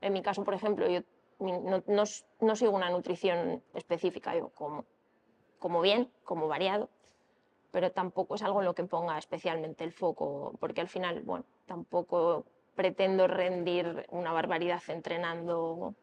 [0.00, 1.00] en mi caso, por ejemplo, yo
[1.40, 2.04] no, no
[2.38, 4.84] no sigo una nutrición específica, yo como,
[5.58, 6.88] como bien, como variado,
[7.72, 11.44] pero tampoco es algo en lo que ponga especialmente el foco, porque al final, bueno,
[11.66, 12.44] tampoco
[12.76, 15.96] pretendo rendir una barbaridad entrenando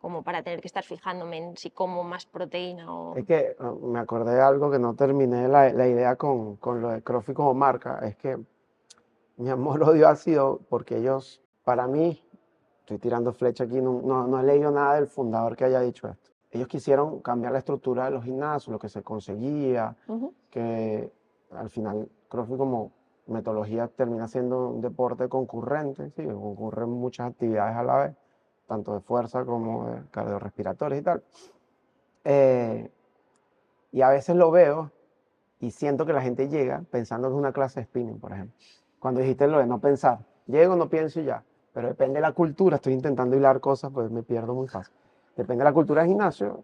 [0.00, 3.16] como para tener que estar fijándome en si como más proteína o...
[3.16, 6.80] Es que ah, me acordé de algo que no terminé la, la idea con, con
[6.80, 7.98] lo de CrossFit como marca.
[8.02, 8.38] Es que
[9.36, 12.22] mi amor-odio ha sido porque ellos, para mí,
[12.80, 16.08] estoy tirando flecha aquí, no, no, no he leído nada del fundador que haya dicho
[16.08, 16.30] esto.
[16.50, 21.12] Ellos quisieron cambiar la estructura de los gimnasios, lo que se conseguía, Ujú, que
[21.52, 22.92] al final CrossFit como
[23.26, 26.24] metodología termina siendo un deporte concurrente, ¿sí?
[26.24, 28.16] concurren muchas actividades a la vez,
[28.70, 31.24] tanto de fuerza como de cardiorrespiratorias y tal.
[32.22, 32.88] Eh,
[33.90, 34.92] y a veces lo veo
[35.58, 38.56] y siento que la gente llega pensando que es una clase de spinning, por ejemplo.
[39.00, 41.42] Cuando dijiste lo de no pensar, llego, no pienso y ya.
[41.72, 44.94] Pero depende de la cultura, estoy intentando hilar cosas, pues me pierdo muy fácil.
[45.36, 46.62] Depende de la cultura del gimnasio.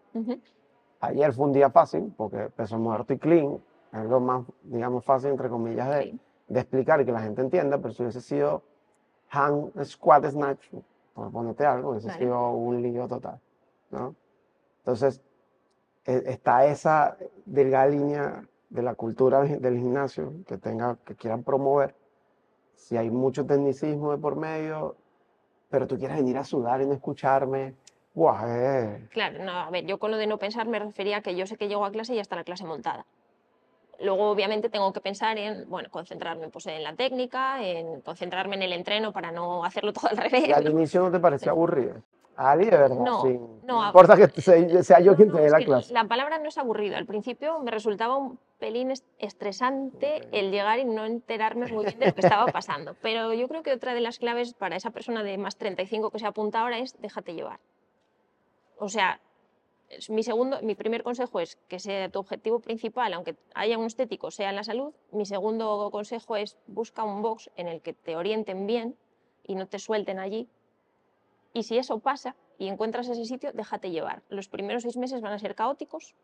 [1.01, 3.59] Ayer fue un día fácil porque peso muerto y clean,
[3.93, 7.93] es lo más, digamos, fácil, entre comillas, de, explicar y que la gente entienda, pero
[7.93, 8.63] si hubiese sido
[9.31, 10.69] hand, squat, snatch,
[11.17, 12.19] por ponerte algo, hubiese Vale.
[12.21, 13.41] sido un lío total,
[13.91, 14.15] ¿no?
[14.81, 15.23] Entonces,
[16.05, 21.95] e- está esa delgada línea de la cultura del gimnasio que tenga, que quieran promover.
[22.75, 24.97] Si hay mucho tecnicismo de por medio,
[25.71, 27.75] pero tú quieres venir a sudar y no escucharme,
[28.15, 28.45] ¡buah!
[28.47, 31.35] eh, Claro, no, a ver, yo con lo de no pensar me refería a que
[31.35, 33.07] yo sé que llego a clase y ya está la clase montada.
[34.01, 38.63] Luego, obviamente, tengo que pensar en, bueno, concentrarme pues, en la técnica, en concentrarme en
[38.63, 40.53] el entreno para no hacerlo todo al revés.
[40.55, 40.71] Al ¿no?
[40.71, 42.03] inicio no te parecía aburrido.
[42.39, 43.41] Ali, de verdad, No, sí.
[43.63, 45.95] no, a- importa que sea, sea yo quien No, te dé la clase.
[45.95, 46.99] La palabra no es aburrido.
[46.99, 51.99] Al principio me resultaba un pelín est- estresante el llegar y no enterarme muy bien
[51.99, 52.95] de lo que estaba pasando.
[53.01, 56.19] Pero yo creo que otra de las claves para esa persona de más 35 que
[56.19, 57.59] se apunta ahora es déjate llevar.
[58.79, 59.19] O sea,
[60.09, 64.31] mi, segundo, mi primer consejo es que sea tu objetivo principal, aunque haya un estético,
[64.31, 64.93] sea la salud.
[65.13, 68.97] Mi segundo consejo es busca un box en el que te orienten bien
[69.45, 70.49] y no te suelten allí.
[71.53, 74.23] Y si eso pasa y encuentras ese sitio, déjate llevar.
[74.29, 76.15] Los primeros seis meses van a ser caóticos.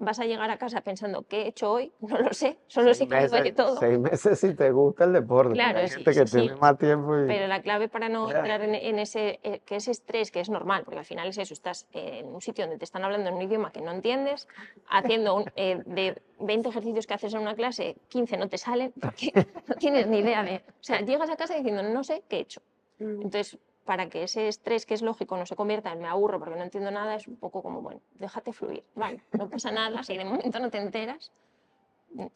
[0.00, 1.92] Vas a llegar a casa pensando, ¿qué he hecho hoy?
[2.00, 3.76] No lo sé, solo sé que me duele todo.
[3.78, 5.54] seis meses si te gusta el deporte.
[5.54, 6.60] Claro, hay sí, gente que sí, tiene sí.
[6.60, 7.26] más tiempo y...
[7.26, 10.48] Pero la clave para no entrar en, en ese, eh, que ese estrés, que es
[10.50, 13.28] normal, porque al final es eso, estás eh, en un sitio donde te están hablando
[13.28, 14.46] en un idioma que no entiendes,
[14.88, 18.92] haciendo un- eh, de 20 ejercicios que haces en una clase, 15 no te salen,
[19.00, 19.32] porque
[19.66, 20.62] no tienes ni idea de...
[20.68, 22.62] O sea, llegas a casa diciendo, no sé qué he hecho.
[23.00, 23.58] Entonces,
[23.88, 26.62] para que ese estrés, que es lógico, no se convierta en me aburro porque no
[26.62, 30.26] entiendo nada, es un poco como, bueno, déjate fluir, vale, no pasa nada, si de
[30.26, 31.32] momento no te enteras,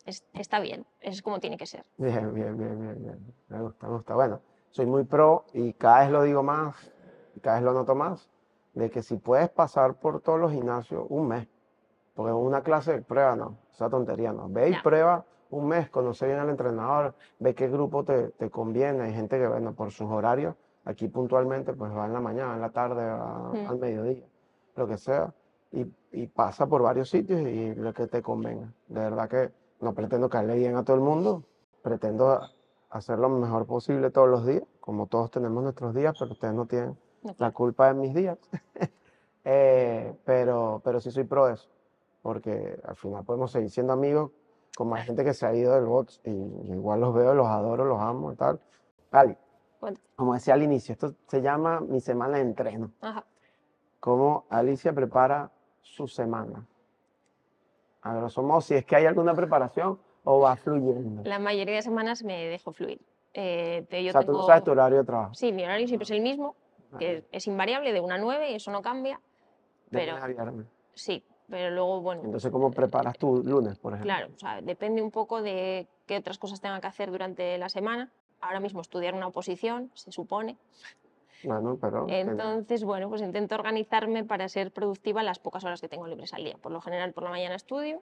[0.07, 1.85] es- está bien, es como tiene que ser.
[1.99, 3.35] Bien, bien, bien, bien, bien.
[3.49, 4.15] Me gusta, me gusta.
[4.15, 6.91] Bueno, soy muy pro y cada vez lo digo más,
[7.37, 8.31] y cada vez lo noto más,
[8.73, 11.47] de que si puedes pasar por todos los gimnasios un mes,
[12.15, 14.49] porque una clase de prueba no, esa tontería no.
[14.49, 14.83] Ve y Ya.
[14.83, 19.03] prueba un mes, conoce bien al entrenador, ve qué grupo te, te conviene.
[19.05, 22.61] Hay gente que, bueno, por sus horarios, aquí puntualmente, pues va en la mañana, en
[22.61, 23.69] la tarde, Mm.
[23.71, 24.25] al mediodía,
[24.77, 25.33] lo que sea,
[25.71, 28.73] y, y pasa por varios sitios y lo que te convenga.
[28.89, 31.43] De verdad que no pretendo caerle bien a todo el mundo,
[31.83, 32.41] pretendo
[32.91, 36.67] hacer lo mejor posible todos los días, como todos tenemos nuestros días, pero ustedes no
[36.67, 38.39] tienen No, la culpa de mis días.
[39.45, 41.69] Eh, pero, pero sí soy pro de eso,
[42.23, 44.31] porque al final podemos seguir siendo amigos,
[44.77, 46.31] como hay gente que se ha ido del box y
[46.69, 48.61] yo igual los veo, los adoro, los amo y tal.
[49.11, 49.37] Ali,
[49.83, 50.01] Cuenta.
[50.15, 52.93] como decía al inicio, esto se llama mi semana de entreno.
[53.01, 53.25] Ajá.
[53.99, 56.65] ¿Cómo Alicia prepara su semana?
[58.03, 61.23] A grosso modo, si es que hay alguna preparación o va fluyendo.
[61.25, 63.01] La mayoría de semanas me dejo fluir.
[63.35, 65.35] Eh, te- yo O sea, tú tengo- sabes tu horario de trabajo.
[65.35, 66.55] Sí, mi horario siempre es el mismo,
[66.93, 69.21] Ah, que es invariable, de 1 a 9, y eso no cambia.
[69.91, 70.67] de pero- lunes a viernes.
[70.95, 74.15] Sí, pero luego, bueno, Entonces, ¿cómo preparas tu lunes, por ejemplo?
[74.15, 77.69] claro, o sea, depende un poco de qué otras cosas tenga que hacer durante la
[77.69, 78.11] semana.
[78.43, 80.57] Ahora mismo estudiar una oposición, se supone.
[81.45, 82.07] Bueno, pero.
[82.09, 86.45] Entonces, bueno, pues intento organizarme para ser productiva las pocas horas que tengo libres al
[86.45, 86.57] día.
[86.61, 88.01] Por lo general, por la mañana estudio,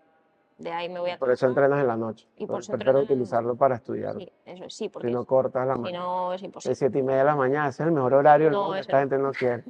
[0.58, 2.26] de ahí me voy a por eso entrenas en la noche.
[2.36, 4.16] Y por eso prefiero entreno utilizarlo para estudiar.
[4.16, 6.04] Sí, eso es, sí, porque Si no cortas la si mañana.
[6.04, 6.74] no es De imposible.
[6.74, 8.98] siete y media de la mañana, ese es el mejor horario No, Esta no.
[9.00, 9.64] gente no quiere.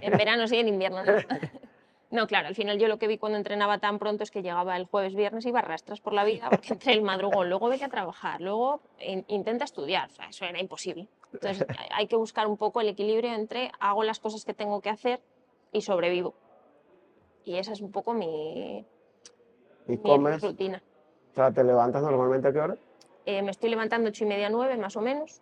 [0.00, 1.12] En verano sí, en invierno no.
[2.12, 4.76] No, claro, al final yo lo que vi cuando entrenaba tan pronto es que llegaba
[4.76, 7.84] el jueves, viernes, iba a rastras por la vida, porque entre el madrugón, luego vete
[7.84, 11.08] a trabajar, luego in- intenta estudiar, o sea, eso era imposible.
[11.32, 14.82] Entonces hay- hay que buscar un poco el equilibrio entre hago las cosas que tengo
[14.82, 15.20] que hacer
[15.72, 16.34] y sobrevivo.
[17.46, 18.84] Y esa es un poco mi,
[19.88, 20.82] Y mi comes, rutina.
[21.32, 22.76] o sea, ¿te levantas normalmente a qué hora?
[23.24, 25.40] Eh, me estoy levantando ocho y media, nueve más o menos,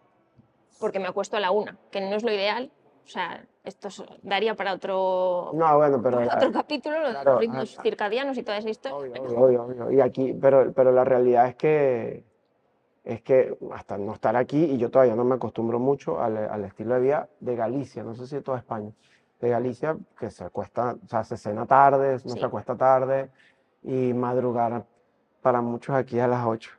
[0.78, 2.70] porque me acuesto a la una, que no es lo ideal.
[3.04, 6.18] O sea, esto es- daría para otro, No, bueno, pero...
[6.18, 8.96] para otro capítulo, lo de claro, los ritmos ah, circadianos y toda esa historia.
[8.96, 9.90] Obvio, pero- obvio, obvio.
[9.90, 12.24] Y aquí, pero, pero la realidad es que,
[13.04, 16.64] es que hasta no estar aquí, y yo todavía no me acostumbro mucho al, al
[16.64, 18.90] estilo de vida de Galicia, no sé si de toda España,
[19.40, 22.38] de Galicia, que se acuesta, o sea, se cena tarde, no Sí.
[22.38, 23.30] se acuesta tarde,
[23.82, 24.84] y madrugar
[25.40, 26.70] para muchos aquí a las 8.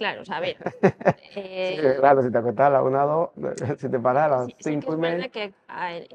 [0.00, 0.56] Claro, o sea, a ver.
[1.36, 4.46] eh, Sí, claro, si te acuestas a 1 o 2, si te paras a las
[4.46, 5.16] sí- sí que 5 y es media.
[5.16, 5.52] verdad que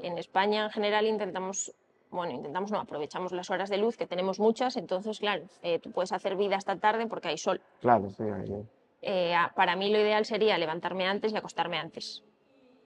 [0.02, 1.72] en España en general intentamos,
[2.10, 5.92] bueno, intentamos no, aprovechamos las horas de luz, que tenemos muchas, entonces, claro, eh, tú
[5.92, 7.60] puedes hacer vida hasta tarde porque hay sol.
[7.80, 8.66] Claro, sí, ahí.
[9.02, 12.24] Eh, para mí lo ideal sería levantarme antes y acostarme antes,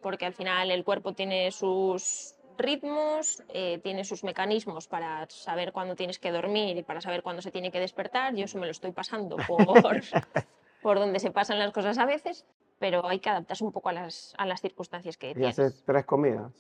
[0.03, 5.95] porque al final el cuerpo tiene sus ritmos, eh, tiene sus mecanismos para saber cuándo
[5.97, 8.35] tienes que dormir y para saber cuándo se tiene que despertar.
[8.35, 10.03] Yo eso me lo estoy pasando por,
[10.83, 12.47] por donde se pasan las cosas a veces,
[12.79, 15.59] pero hay que adaptarse un poco a las, a las circunstancias que Y tienes.
[15.59, 16.53] haces tres comidas,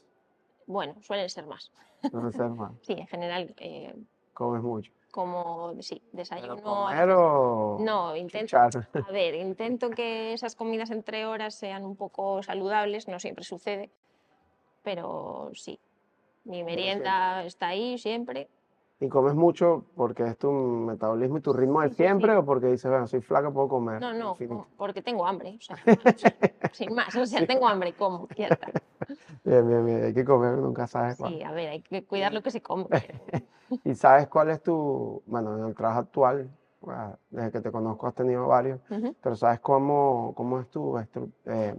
[0.66, 1.72] Bueno, suelen ser más.
[2.12, 3.94] no sé más, Sí, en general, eh,
[4.35, 4.92] comes mucho.
[5.11, 6.62] como, sí, Pero desayuno...
[6.62, 8.46] comer o No, intento...
[8.70, 8.88] chuchar.
[9.09, 13.90] A ver, intento que esas comidas entre horas sean un poco saludables, no siempre sucede,
[14.83, 15.78] pero sí.
[16.44, 18.48] Mi merienda está ahí siempre.
[19.02, 22.36] ¿Y comes mucho porque es tu metabolismo y tu ritmo de Sí, siempre sí.
[22.38, 23.98] o porque dices, bueno, soy flaca, puedo comer?
[24.00, 24.64] No, no, infinito"?
[24.64, 25.76] como- porque tengo hambre, o sea,
[26.72, 28.70] sin más, o sea, tengo hambre, como, está.
[29.42, 31.32] Bien, bien, bien, hay que comer, nunca sabes cuál.
[31.32, 32.86] Sí, a ver, hay que cuidar lo que se come.
[33.84, 38.06] ¿Y sabes cuál es tu, bueno, en el trabajo actual, bueno, desde que te conozco
[38.06, 38.80] has tenido varios,
[39.22, 40.98] pero sabes cómo, cómo es tu
[41.46, 41.74] eh,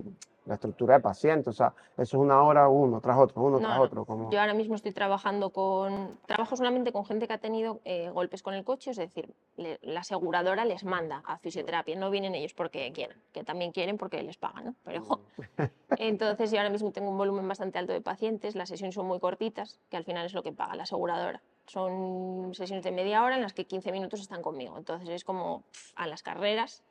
[0.45, 3.67] la estructura de paciente, o sea, eso es una hora uno tras otro, uno No,
[3.67, 3.83] tras no.
[3.83, 4.31] otro, como...
[4.31, 8.41] Yo ahora mismo estoy trabajando con, trabajo solamente con gente que ha tenido eh, golpes
[8.41, 12.53] con el coche, es decir, le- la aseguradora les manda a fisioterapia, no vienen ellos
[12.55, 14.75] porque quieran, que también quieren porque les pagan, ¿no?
[14.83, 15.19] Pero jo,
[15.97, 19.19] entonces yo ahora mismo tengo un volumen bastante alto de pacientes, las sesiones son muy
[19.19, 21.41] cortitas, que al final es lo que paga la aseguradora.
[21.67, 25.63] Son sesiones de media hora en las que 15 minutos están conmigo, entonces es como
[25.95, 26.83] a las carreras.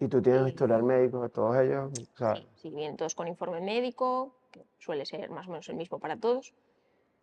[0.00, 0.48] Y tú tienes Sí.
[0.50, 4.64] historial médico de todos ellos, o sea, Sí, sí, vienen todos con informe médico, que
[4.78, 6.54] suele ser más o menos el mismo para todos.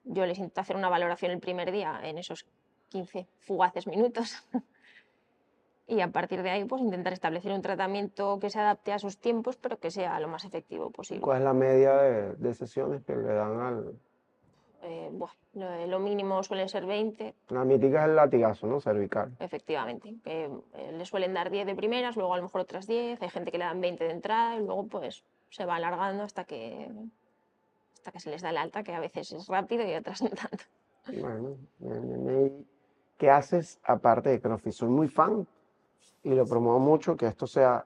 [0.03, 2.45] Yo les intento hacer una valoración el primer día en esos
[2.89, 4.45] 15 fugaces minutos.
[5.87, 9.17] y a partir de ahí, pues intentar establecer un tratamiento que se adapte a sus
[9.17, 11.21] tiempos, pero que sea lo más efectivo posible.
[11.21, 13.99] ¿cuál es la media de, de sesiones que le dan al...
[14.87, 15.11] Eh,
[15.87, 18.79] lo, mínimo suelen ser 20, La mítica es el latigazo, ¿no?
[18.79, 19.31] Cervical.
[19.39, 20.13] efectivamente.
[20.25, 20.49] eh,
[20.91, 23.57] le suelen dar 10 de primeras, luego a lo mejor otras 10, hay gente que
[23.57, 26.87] le dan 20 de entrada y luego pues se va alargando hasta que,
[27.95, 30.29] hasta que se les da el alta, que a veces es rápido y otras no
[30.29, 30.65] tanto.
[31.07, 32.45] Bueno, bien, bien, bien.
[32.47, 32.65] ¿Y
[33.17, 34.73] ¿qué haces aparte de CrossFit?
[34.73, 35.47] Soy muy fan
[36.23, 37.85] y lo promuevo mucho que esto sea...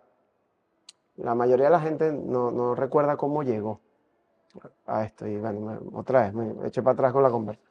[1.18, 3.82] La mayoría de la gente no, no recuerda cómo llegó
[4.86, 7.62] a esto y bueno, me- otra vez me eché para atrás con la conversa.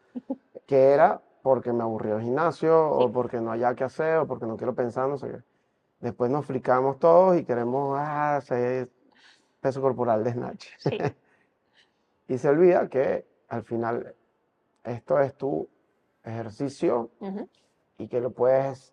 [0.66, 4.46] Que era porque me aburrió el gimnasio o porque no haya que hacer o porque
[4.46, 5.42] no quiero pensar, no sé qué.
[6.00, 8.90] Después nos fricamos todos y queremos ah, hacer
[9.60, 10.66] peso corporal de snatch.
[10.78, 10.98] Sí.
[12.28, 14.14] Y se olvida que al final
[14.84, 15.66] esto es tu
[16.22, 17.10] ejercicio
[17.96, 18.92] y que lo puedes,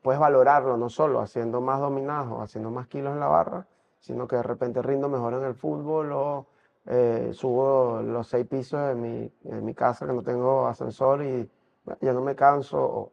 [0.00, 3.66] puedes valorarlo no solo haciendo más dominados o haciendo más kilos en la barra,
[4.00, 6.46] sino que de repente rindo mejor en el fútbol o
[6.86, 11.48] eh, subo los seis pisos de mi, de mi casa que no tengo ascensor y
[12.00, 13.12] ya no me canso.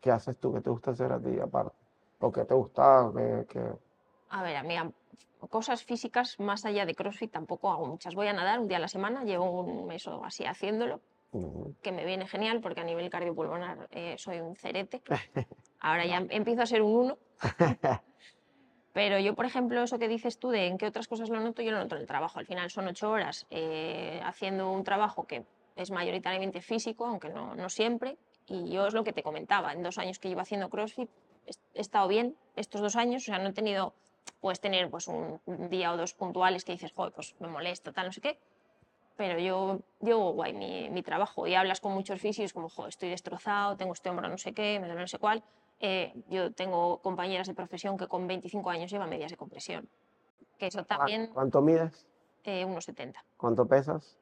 [0.00, 0.52] ¿Qué haces tú?
[0.54, 1.74] ¿Qué te gusta hacer a ti aparte?
[2.20, 3.10] ¿O qué te gusta?
[3.16, 3.72] qué- qué-
[4.30, 4.90] A ver, a mí a-
[5.48, 8.14] cosas físicas más allá de CrossFit tampoco hago muchas.
[8.14, 11.00] Voy a nadar un día a la semana, llevo un mes o así haciéndolo,
[11.32, 11.74] Ujú.
[11.82, 15.02] que me viene genial porque a nivel cardiopulmonar eh, soy un cerete.
[15.80, 17.18] Ahora ya empiezo a ser un uno.
[18.98, 21.62] Pero yo, por ejemplo, eso que dices tú de en qué otras cosas lo noto,
[21.62, 22.40] yo lo noto en el trabajo.
[22.40, 25.44] Al final son ocho horas eh, haciendo un trabajo que
[25.76, 28.18] es mayoritariamente físico, aunque no, no siempre.
[28.48, 31.08] Y yo es lo que te comentaba, en dos años que llevo haciendo CrossFit
[31.74, 33.94] he estado bien estos dos años, o sea, no he tenido,
[34.40, 37.92] puedes tener pues un, un día o dos puntuales que dices, joder, pues me molesta,
[37.92, 38.36] tal, no sé qué.
[39.16, 43.10] Pero yo llevo guay mi, mi trabajo y hablas con muchos fisios como, joder, estoy
[43.10, 45.44] destrozado, tengo este hombro no sé qué, me duele no sé cuál.
[45.80, 49.88] Eh, yo tengo compañeras de profesión que con 25 años llevan medias de compresión.
[50.58, 52.04] Que eso ¿Cuá- también, ¿Cuánto mides?
[52.44, 54.16] eh, unos 70, ¿Cuánto pesas?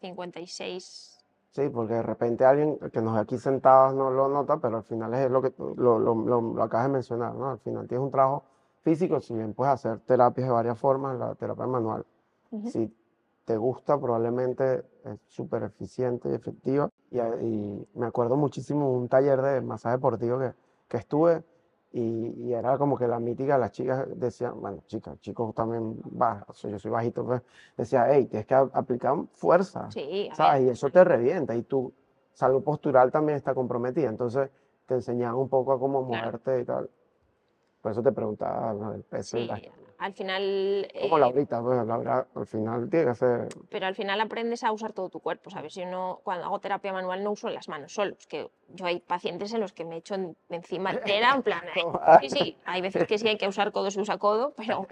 [0.00, 1.14] 56.
[1.52, 5.12] Sí, porque de repente alguien que nos aquí sentados no lo nota, pero al final
[5.14, 7.50] es lo que lo, lo, lo- lo acabas de mencionar, ¿no?
[7.50, 8.44] Al final tienes un trabajo
[8.82, 12.04] físico, si bien puedes hacer terapias de varias formas, la terapia manual,
[12.50, 12.70] Ujú.
[12.70, 12.94] si
[13.44, 16.90] te gusta, probablemente es súper eficiente y efectiva.
[17.10, 20.52] Y, y me acuerdo muchísimo de un taller de masaje deportivo que,
[20.88, 21.44] que estuve
[21.92, 22.00] y,
[22.48, 26.78] y era como que la mítica, las chicas decían, bueno, chicas, chicos también bajos, yo
[26.78, 27.42] soy bajito, pues,
[27.76, 29.90] decía, hey, tienes que aplicar fuerza.
[29.90, 30.64] Sí, ¿sabes?
[30.64, 31.92] Y eso te revienta y tu
[32.32, 34.08] salud postural también está comprometida.
[34.08, 34.50] Entonces
[34.86, 36.22] te enseñan un poco a cómo Claro.
[36.24, 36.90] moverte y tal.
[37.80, 39.62] Por eso te preguntaba lo del peso y las-
[39.98, 40.88] al final...
[41.02, 43.48] Como eh, Laurita, pues Laura al final tiene que ser...
[43.70, 45.74] pero al final aprendes a usar todo tu cuerpo, ¿sabes?
[45.74, 49.00] Yo no, cuando hago terapia manual no uso las manos solo, es que yo hay
[49.00, 51.62] pacientes en los que me echo en- encima entera, en plan,
[52.20, 54.86] sí, sí, hay veces que sí hay que usar codo, se usa codo, pero,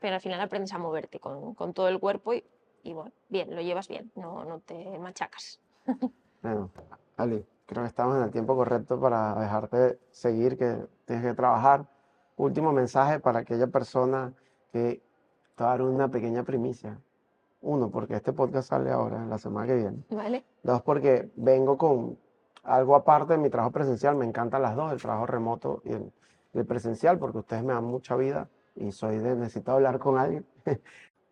[0.00, 2.44] pero al final aprendes a moverte con, con todo el cuerpo y,
[2.84, 5.60] y bueno, bien, lo llevas bien, no, no te machacas.
[6.42, 6.70] Bueno,
[7.18, 11.84] Ali, creo que estamos en el tiempo correcto para dejarte seguir, que tienes que trabajar.
[12.36, 14.32] Último mensaje para aquella persona
[14.72, 15.02] que
[15.54, 16.98] te a dar una pequeña primicia.
[17.60, 20.02] Uno, porque este podcast sale ahora, la semana que viene.
[20.10, 20.44] ¿Vale?
[20.62, 22.18] Dos, porque vengo con
[22.64, 24.16] algo aparte de mi trabajo presencial.
[24.16, 26.12] Me encantan las dos, el trabajo remoto y el,
[26.54, 30.44] el presencial, porque ustedes me dan mucha vida y soy de necesito hablar con alguien.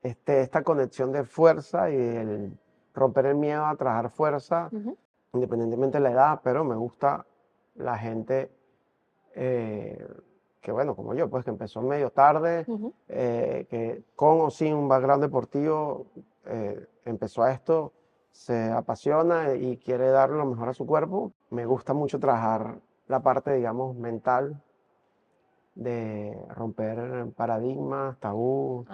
[0.02, 2.58] Este, esta conexión de fuerza y el
[2.94, 4.96] romper el miedo a trabajar fuerza, Ujú.
[5.34, 7.26] independientemente de la edad, pero me gusta
[7.74, 8.50] la gente
[9.34, 10.02] eh,
[10.60, 12.92] que, bueno, como yo, pues que empezó medio tarde, Ujú.
[13.08, 16.06] eh, que con o sin un background deportivo
[16.46, 17.92] eh, empezó a esto,
[18.30, 21.32] se apasiona y quiere dar lo mejor a su cuerpo.
[21.50, 24.62] Me gusta mucho trabajar la parte, digamos, mental
[25.74, 28.86] de romper paradigmas, tabú,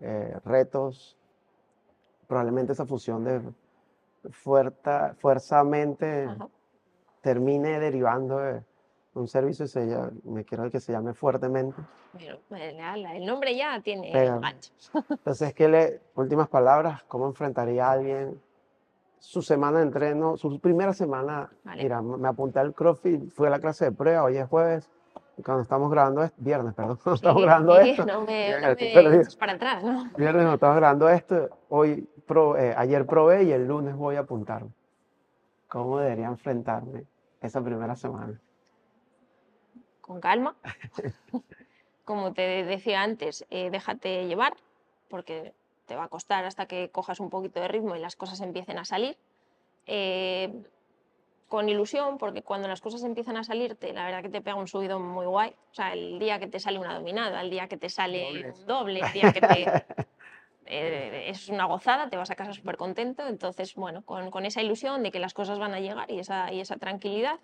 [0.00, 1.16] eh, retos.
[2.26, 3.40] Probablemente esa fusión de
[4.30, 6.48] fuerza, fuerza mente Ajá.
[7.20, 8.62] termine derivando de
[9.18, 11.80] un servicio se llama- me quiero que se llame Fuertemente.
[12.16, 12.38] Pero,
[12.82, 14.38] ala, el nombre ya tiene Pega.
[14.38, 14.90] ganchos.
[15.10, 18.40] Entonces, ¿qué le, últimas palabras, cómo enfrentaría a alguien
[19.18, 21.50] su semana de entreno, su primera semana?
[21.64, 21.82] Vale.
[21.82, 24.88] Mira, me apunté al CrossFit, fui a la clase de prueba, hoy es jueves,
[25.44, 29.24] cuando estamos grabando esto, viernes, perdón, cuando estamos grabando sí, esto, No me, no me
[29.38, 30.04] para atrás, ¿no?
[30.16, 34.20] viernes cuando estamos grabando esto, hoy, pro- eh, ayer probé y el lunes voy a
[34.20, 34.70] apuntarme.
[35.68, 37.04] ¿Cómo debería enfrentarme
[37.42, 38.40] esa primera semana?
[40.08, 40.56] Con calma.
[42.04, 44.54] Como te decía antes, eh, déjate llevar,
[45.08, 45.52] porque
[45.86, 48.78] te va a costar hasta que cojas un poquito de ritmo y las cosas empiecen
[48.78, 49.18] a salir.
[49.86, 50.50] Eh,
[51.48, 54.68] con ilusión, porque cuando las cosas empiezan a salirte, la verdad que te pega un
[54.68, 55.50] subidón muy guay.
[55.70, 58.58] O sea, el día que te sale una dominada, el día que te sale Dobles.
[58.60, 59.66] un doble, el día que te...
[60.66, 63.26] eh, es una gozada, te vas a casa súper contento.
[63.26, 66.52] Entonces, bueno, con, con esa ilusión de que las cosas van a llegar y esa,
[66.52, 67.38] y esa tranquilidad.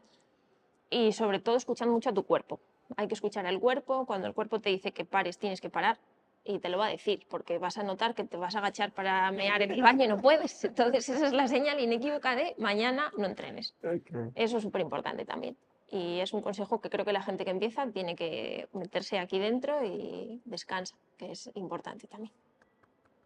[0.94, 2.60] Y sobre todo escuchando mucho a tu cuerpo.
[2.96, 4.06] Hay que escuchar al cuerpo.
[4.06, 5.98] Cuando el cuerpo te dice que pares, tienes que parar.
[6.44, 8.92] Y te lo va a decir, porque vas a notar que te vas a agachar
[8.92, 10.62] para mear en el baño y no puedes.
[10.64, 13.74] Entonces, esa es la señal inequívoca de mañana no entrenes.
[13.82, 14.32] Ok.
[14.36, 15.56] Eso es súper importante también.
[15.90, 19.40] Y es un consejo que creo que la gente que empieza tiene que meterse aquí
[19.40, 22.32] dentro y descansa, que es importante también.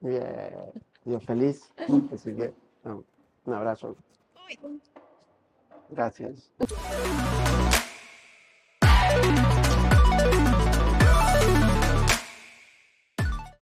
[0.00, 0.54] Bien,
[1.04, 1.70] yo feliz,
[2.14, 2.54] así que
[2.84, 3.04] no,
[3.44, 3.94] un abrazo.
[5.90, 6.50] Gracias.